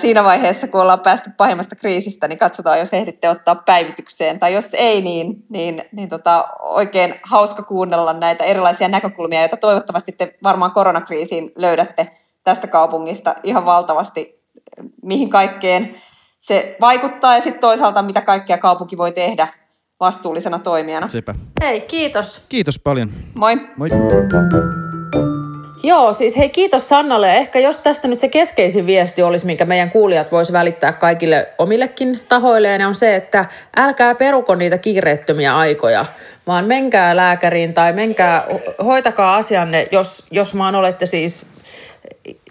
[0.00, 4.38] siinä vaiheessa, kun ollaan päästy pahimmasta kriisistä, niin katsotaan, jos ehditte ottaa päivitykseen.
[4.38, 10.12] Tai jos ei, niin, niin, niin tota, oikein hauska kuunnella näitä erilaisia näkökulmia, joita toivottavasti
[10.12, 12.10] te varmaan koronakriisiin löydätte
[12.44, 14.42] tästä kaupungista ihan valtavasti,
[15.02, 15.94] mihin kaikkeen
[16.38, 19.48] se vaikuttaa ja sitten toisaalta mitä kaikkea kaupunki voi tehdä
[20.00, 21.08] vastuullisena toimijana.
[21.08, 21.34] Sepä.
[21.62, 22.44] Hei, kiitos.
[22.48, 23.10] Kiitos paljon.
[23.34, 23.56] Moi.
[23.76, 23.88] Moi.
[25.84, 27.36] Joo, siis hei kiitos Sannalle.
[27.36, 32.18] Ehkä jos tästä nyt se keskeisin viesti olisi, minkä meidän kuulijat vois välittää kaikille omillekin
[32.28, 33.44] tahoilleen, on se, että
[33.76, 36.04] älkää peruko niitä kiireettömiä aikoja,
[36.46, 38.46] vaan menkää lääkäriin tai menkää,
[38.84, 41.46] hoitakaa asianne, jos, jos maan olette siis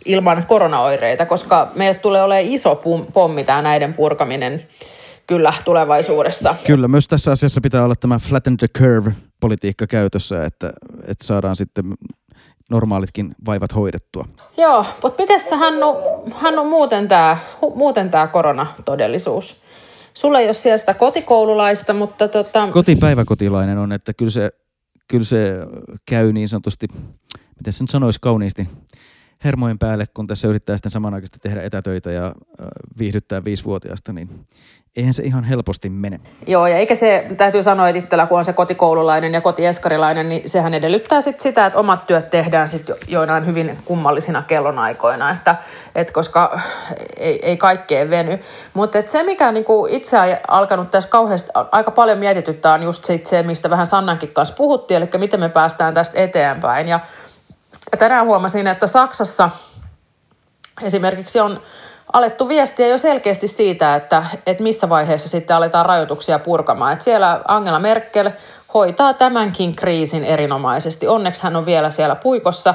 [0.05, 2.81] ilman koronaoireita, koska meille tulee olemaan iso
[3.13, 4.61] pommi tämä näiden purkaminen
[5.27, 6.55] kyllä tulevaisuudessa.
[6.67, 10.73] Kyllä, myös tässä asiassa pitää olla tämä flatten the curve politiikka käytössä, että,
[11.07, 11.85] että saadaan sitten
[12.69, 14.25] normaalitkin vaivat hoidettua.
[14.57, 15.95] Joo, mutta miten Hannu,
[16.31, 17.37] Hannu muuten tämä
[17.75, 19.61] muuten tää koronatodellisuus?
[20.13, 22.67] Sulla ei ole siellä sitä kotikoululaista, mutta tota...
[22.71, 24.51] Kotipäiväkotilainen on, että kyllä se,
[25.07, 25.53] kyllä se
[26.05, 26.87] käy niin sanotusti,
[27.57, 28.67] miten se nyt sanoisi kauniisti,
[29.43, 32.33] hermojen päälle, kun tässä yrittää sitten samanaikaisesti tehdä etätöitä ja äh,
[32.99, 34.29] viihdyttää viisivuotiaasta, niin
[34.95, 36.19] eihän se ihan helposti mene.
[36.47, 40.49] Joo, ja eikä se, täytyy sanoa, että itsellä kun on se kotikoululainen ja kotieskarilainen, niin
[40.49, 45.55] sehän edellyttää sit sitä, että omat työt tehdään sit joinain hyvin kummallisina kellonaikoina, että,
[45.95, 46.59] et koska
[47.17, 48.39] ei, ei kaikkeen veny.
[48.73, 53.25] Mutta se, mikä niinku itse on alkanut tässä kauheasti aika paljon mietityttää, on just sit
[53.25, 56.87] se, mistä vähän Sannankin kanssa puhuttiin, eli miten me päästään tästä eteenpäin.
[56.87, 56.99] Ja
[57.97, 59.49] tänään huomasin, että Saksassa
[60.81, 61.61] esimerkiksi on
[62.13, 66.93] alettu viestiä jo selkeästi siitä, että, että missä vaiheessa sitten aletaan rajoituksia purkamaan.
[66.93, 68.31] Että siellä Angela Merkel
[68.73, 71.07] hoitaa tämänkin kriisin erinomaisesti.
[71.07, 72.73] Onneksi hän on vielä siellä puikossa.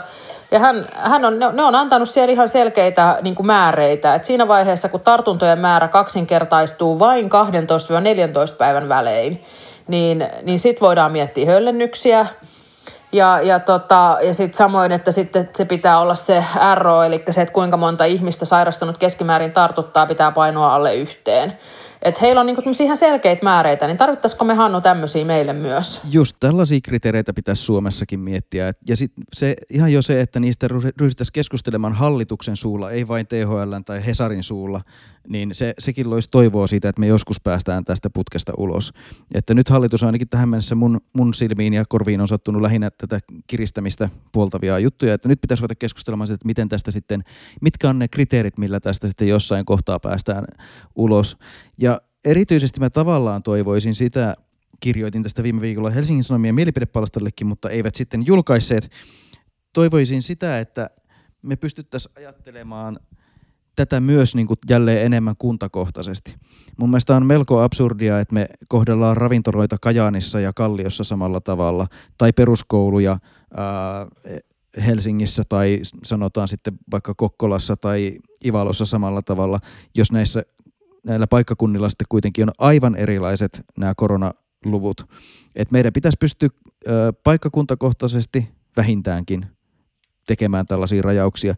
[0.51, 4.49] Ja hän, hän on, ne on antanut siellä ihan selkeitä niin kuin määreitä, että siinä
[4.49, 7.27] vaiheessa, kun tartuntojen määrä kaksinkertaistuu vain
[8.53, 9.45] 12-14 päivän välein,
[9.88, 12.27] niin, niin sitten voidaan miettiä höllennyksiä–
[13.12, 16.44] ja, ja, tota, ja sitten samoin, että sitten se pitää olla se
[16.75, 21.59] RO, eli se, että kuinka monta ihmistä sairastanut keskimäärin tartuttaa, pitää painoa alle yhteen.
[22.03, 26.01] Että heillä on niinku ihan selkeitä määreitä, niin tarvittaisiko me Hannu tämmöisiä meille myös?
[26.11, 28.73] Just tällaisia kriteereitä pitäisi Suomessakin miettiä.
[28.88, 33.75] Ja sitten se, ihan jo se, että niistä ryhdyttäisiin keskustelemaan hallituksen suulla, ei vain THL
[33.85, 34.81] tai Hesarin suulla,
[35.29, 38.93] niin se, sekin loisi toivoa siitä, että me joskus päästään tästä putkesta ulos.
[39.35, 42.91] Että nyt hallitus on ainakin tähän mennessä mun, mun silmiin ja korviin on sattunut lähinnä
[42.91, 47.25] tätä kiristämistä puoltavia juttuja, että nyt pitäisi ruveta keskustelemaan siitä, että miten tästä sitten,
[47.61, 50.45] mitkä on ne kriteerit, millä tästä sitten jossain kohtaa päästään
[50.97, 51.37] ulos.
[51.79, 54.35] Ja erityisesti mä tavallaan toivoisin sitä,
[54.81, 58.91] kirjoitin tästä viime viikolla Helsingin Sanomien mielipidepalstallekin, mutta eivät sitten julkaisseet.
[59.73, 60.91] Toivoisin sitä, että
[61.43, 62.99] me pystyttäisiin ajattelemaan
[63.79, 66.37] tätä myös niin kuin jälleen enemmän kuntakohtaisesti.
[66.81, 71.87] Mun mielestä on melko absurdia, että me kohdellaan ravintoroita Kajaanissa ja Kalliossa samalla tavalla,
[72.19, 73.19] tai peruskouluja
[73.57, 74.07] ää,
[74.87, 79.61] Helsingissä tai sanotaan sitten vaikka Kokkolassa tai Ivalossa samalla tavalla,
[79.95, 80.43] jos näissä
[81.07, 85.07] näillä paikkakunnilla sitten kuitenkin on aivan erilaiset nämä koronaluvut.
[85.57, 86.49] Et meidän pitäisi pystyä
[86.87, 89.47] ää, paikkakuntakohtaisesti vähintäänkin
[90.27, 91.55] tekemään tällaisia rajauksia.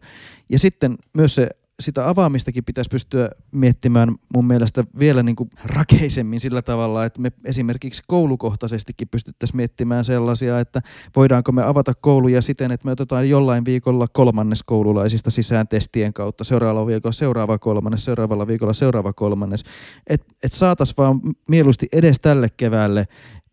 [0.49, 1.49] Ja sitten myös se
[1.81, 7.31] sitä avaamistakin pitäisi pystyä miettimään mun mielestä vielä niin kuin rakeisemmin sillä tavalla, että me
[7.45, 10.81] esimerkiksi koulukohtaisestikin pystyttäisiin miettimään sellaisia, että
[11.15, 16.43] voidaanko me avata kouluja siten, että me otetaan jollain viikolla kolmannes koululaisista sisään testien kautta,
[16.43, 19.63] seuraavalla viikolla seuraava kolmannes, seuraavalla viikolla seuraava kolmannes,
[20.07, 23.07] että et saataisiin vaan mieluusti edes tälle keväälle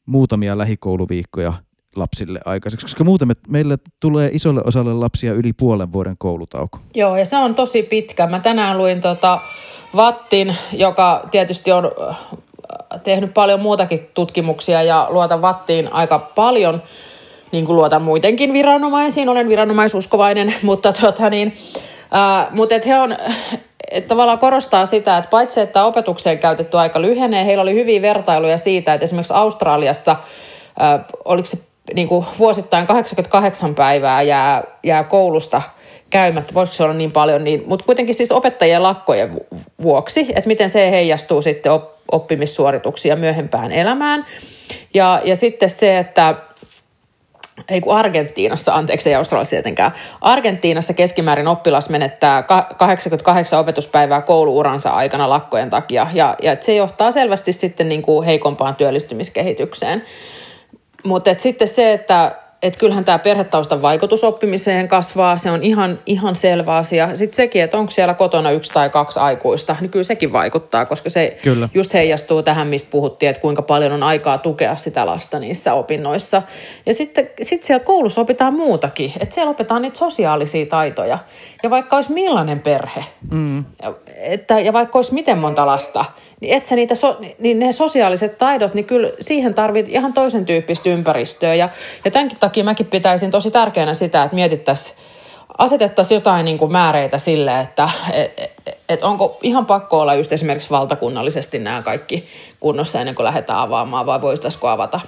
[0.06, 1.67] muutamia lähikouluviikkoja
[1.98, 6.78] lapsille aikaiseksi, koska muuten me, meille tulee isolle osalle lapsia yli puolen vuoden koulutauko.
[6.94, 8.26] Joo, ja se on tosi pitkä.
[8.26, 9.40] Mä tänään luin tota
[9.96, 12.16] Vattin, joka tietysti on äh,
[13.02, 16.82] tehnyt paljon muutakin tutkimuksia ja luota Vattiin aika paljon,
[17.52, 21.56] niin kuin luotan muidenkin viranomaisiin, olen viranomaisuskovainen, mutta, tota niin,
[22.14, 23.16] äh, mutta et he on,
[23.90, 28.58] et tavallaan korostaa sitä, että paitsi että opetukseen käytetty aika lyhenee, heillä oli hyviä vertailuja
[28.58, 30.10] siitä, että esimerkiksi Australiassa
[30.82, 35.62] äh, oliko se niin kuin vuosittain 88 päivää jää, jää koulusta
[36.10, 39.40] käymättä, voisiko se olla niin paljon, niin, mutta kuitenkin siis opettajien lakkojen
[39.82, 41.72] vuoksi, että miten se heijastuu sitten
[42.12, 44.26] oppimissuorituksia myöhempään elämään.
[44.94, 46.34] Ja, ja sitten se, että
[47.68, 55.28] ei kun Argentiinassa, anteeksi ei Australiassa tietenkään, Argentiinassa keskimäärin oppilas menettää 88 opetuspäivää kouluuransa aikana
[55.28, 60.02] lakkojen takia, ja, ja se johtaa selvästi sitten niin kuin heikompaan työllistymiskehitykseen.
[61.04, 66.36] Mutta sitten se, että et kyllähän tämä perhetaustan vaikutus oppimiseen kasvaa, se on ihan, ihan
[66.36, 67.16] selvä asia.
[67.16, 71.10] Sitten sekin, että onko siellä kotona yksi tai kaksi aikuista, niin kyllä sekin vaikuttaa, koska
[71.10, 71.68] se kyllä.
[71.74, 76.42] just heijastuu tähän, mistä puhuttiin, että kuinka paljon on aikaa tukea sitä lasta niissä opinnoissa.
[76.86, 81.18] Ja sitten sit siellä koulussa opitaan muutakin, että siellä opitaan niitä sosiaalisia taitoja.
[81.62, 83.64] Ja vaikka olisi millainen perhe, mm.
[84.20, 86.04] Että, ja vaikka olisi miten monta lasta–
[86.40, 90.46] niin et sä niitä so, niin ne sosiaaliset taidot, niin kyllä siihen tarvit ihan toisen
[90.46, 91.54] tyyppistä ympäristöä.
[91.54, 91.68] Ja,
[92.04, 94.98] ja tämänkin takia mäkin pitäisin tosi tärkeänä sitä, että mietittäisiin,
[95.58, 98.32] asetettaisiin jotain niin kuin määreitä sille, että et,
[98.66, 102.24] et, et onko ihan pakko olla just esimerkiksi valtakunnallisesti nämä kaikki
[102.60, 105.00] kunnossa ennen kuin lähdetään avaamaan, vai voisitaisiko avata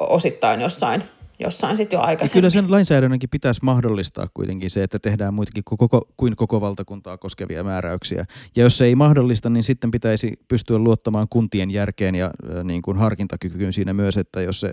[0.00, 1.04] osittain jossain
[1.42, 2.40] jossain sitten jo aikaisemmin.
[2.40, 7.64] kyllä sen lainsäädännönkin pitäisi mahdollistaa kuitenkin se, että tehdään muitakin koko, kuin koko valtakuntaa koskevia
[7.64, 8.24] määräyksiä.
[8.56, 12.30] Ja jos se ei mahdollista, niin sitten pitäisi pystyä luottamaan kuntien järkeen ja
[12.64, 14.72] niin kuin harkintakykyyn siinä myös, että jos se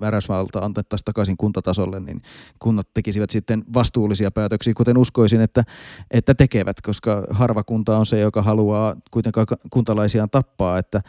[0.00, 2.22] määräysvalta antettaisiin takaisin kuntatasolle, niin
[2.58, 5.64] kunnat tekisivät sitten vastuullisia päätöksiä, kuten uskoisin, että,
[6.10, 11.02] että tekevät, koska harva kunta on se, joka haluaa kuitenkaan kuntalaisiaan tappaa, että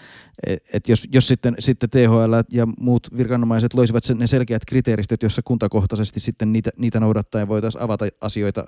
[0.73, 5.41] et jos, jos sitten, sitten THL ja muut viranomaiset loisivat sen, ne selkeät kriteeristöt, jossa
[5.45, 8.65] kuntakohtaisesti sitten niitä, niitä noudattaen voitaisiin avata asioita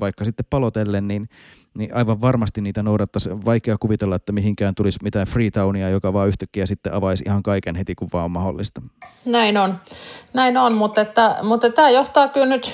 [0.00, 1.28] vaikka sitten palotellen, niin,
[1.78, 3.30] niin aivan varmasti niitä noudattaisi.
[3.44, 7.94] Vaikea kuvitella, että mihinkään tulisi mitään Freetownia, joka vaan yhtäkkiä sitten avaisi ihan kaiken heti,
[7.94, 8.82] kun vaan on mahdollista.
[9.24, 9.80] Näin on,
[10.34, 12.72] näin on mutta, että, mutta tämä johtaa kyllä nyt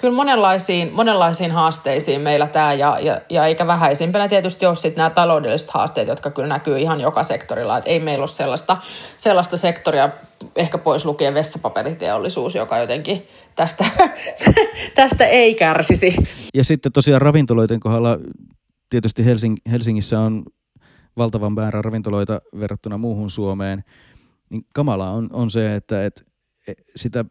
[0.00, 5.10] kyllä monenlaisiin, monenlaisiin haasteisiin meillä tämä, ja, ja, ja eikä vähäisimpänä tietysti ole sitten nämä
[5.10, 8.76] taloudelliset haasteet, jotka kyllä näkyy ihan joka sektorilla, että ei meillä ole sellaista,
[9.16, 10.10] sellaista sektoria,
[10.56, 13.26] ehkä pois lukien vessapaperiteollisuus, joka jotenkin
[13.56, 13.84] tästä,
[14.94, 16.16] tästä ei kärsisi.
[16.54, 18.18] Ja sitten tosiaan ravintoloiden kohdalla
[18.90, 20.42] tietysti Helsing- Helsingissä on
[21.16, 23.84] valtavan määrä ravintoloita verrattuna muuhun Suomeen,
[24.50, 26.22] niin kamala on, on se, että, että
[26.96, 27.24] sitä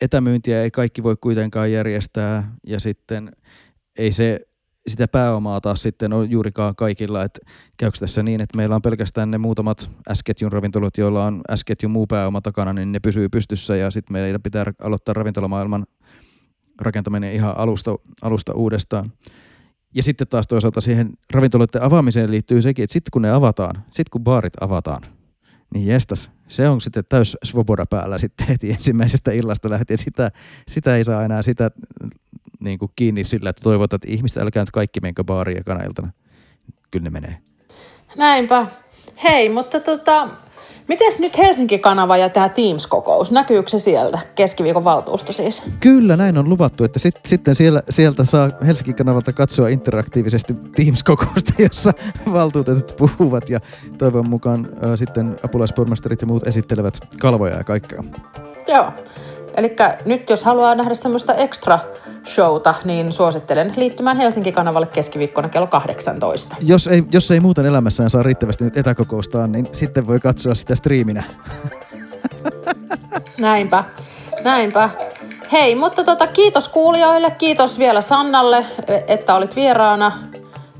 [0.00, 3.32] etämyyntiä ei kaikki voi kuitenkaan järjestää ja sitten
[3.98, 4.40] ei se
[4.88, 7.40] sitä pääomaa taas sitten ole juurikaan kaikilla, että
[7.76, 12.06] käykö tässä niin, että meillä on pelkästään ne muutamat S-ketjun ravintolat, joilla on S-ketjun muu
[12.06, 15.86] pääoma takana, niin ne pysyy pystyssä ja sitten meillä pitää aloittaa ravintolamaailman
[16.80, 19.12] rakentaminen ihan alusta, alusta uudestaan.
[19.94, 24.10] Ja sitten taas toisaalta siihen ravintoloiden avaamiseen liittyy sekin, että sitten kun ne avataan, sitten
[24.10, 25.02] kun baarit avataan–
[25.74, 29.98] niin jestas, se on sitten täys svoboda päällä sitten heti ensimmäisestä illasta lähtien.
[29.98, 30.30] Sitä,
[30.68, 31.70] sitä ei saa enää sitä
[32.60, 36.12] niin kuin kiinni sillä, että toivotaan, että ihmiset älkää nyt kaikki menkö baariin ekana iltana.
[36.90, 37.38] Kyllä ne menee.
[38.16, 38.66] Näinpä.
[39.22, 40.28] Hei, mutta tota,
[40.90, 45.62] Miten nyt Helsinki-kanava ja tämä Teams-kokous, näkyykö se sieltä, keskiviikon valtuusto siis?
[45.80, 51.92] Kyllä, näin on luvattu, että sit, sitten siellä, sieltä saa Helsinki-kanavalta katsoa interaktiivisesti Teams-kokousta, jossa
[52.32, 53.60] valtuutetut puhuvat ja
[53.98, 58.04] toivon mukaan ä, sitten apulaispormasterit ja muut esittelevät kalvoja ja kaikkea.
[58.68, 58.92] Joo,
[59.56, 61.78] Eli nyt jos haluaa nähdä semmoista extra
[62.28, 66.56] showta, niin suosittelen liittymään Helsinki-kanavalle keskiviikkona kello 18.
[66.62, 70.74] Jos ei, jos ei muuten elämässään saa riittävästi nyt etäkokoustaan, niin sitten voi katsoa sitä
[70.74, 71.24] striiminä.
[73.38, 73.84] Näinpä,
[74.44, 74.90] näinpä.
[75.52, 78.66] Hei, mutta tota, kiitos kuulijoille, kiitos vielä Sannalle,
[79.08, 80.12] että olit vieraana.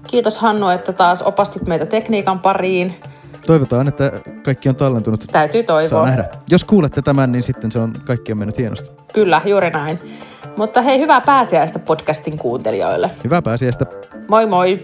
[0.07, 3.01] Kiitos Hannu, että taas opastit meitä tekniikan pariin.
[3.51, 5.25] Toivotaan, että kaikki on tallentunut.
[5.33, 5.89] Täytyy toivoa.
[5.89, 6.25] Saa nähdä.
[6.51, 8.91] Jos kuulette tämän, niin sitten se on, kaikki on mennyt hienosti.
[9.13, 10.19] Kyllä, juuri näin.
[10.57, 13.11] Mutta hei, hyvää pääsiäistä podcastin kuuntelijoille.
[13.25, 13.87] Hyvää pääsiäistä.
[14.29, 14.83] Moi moi.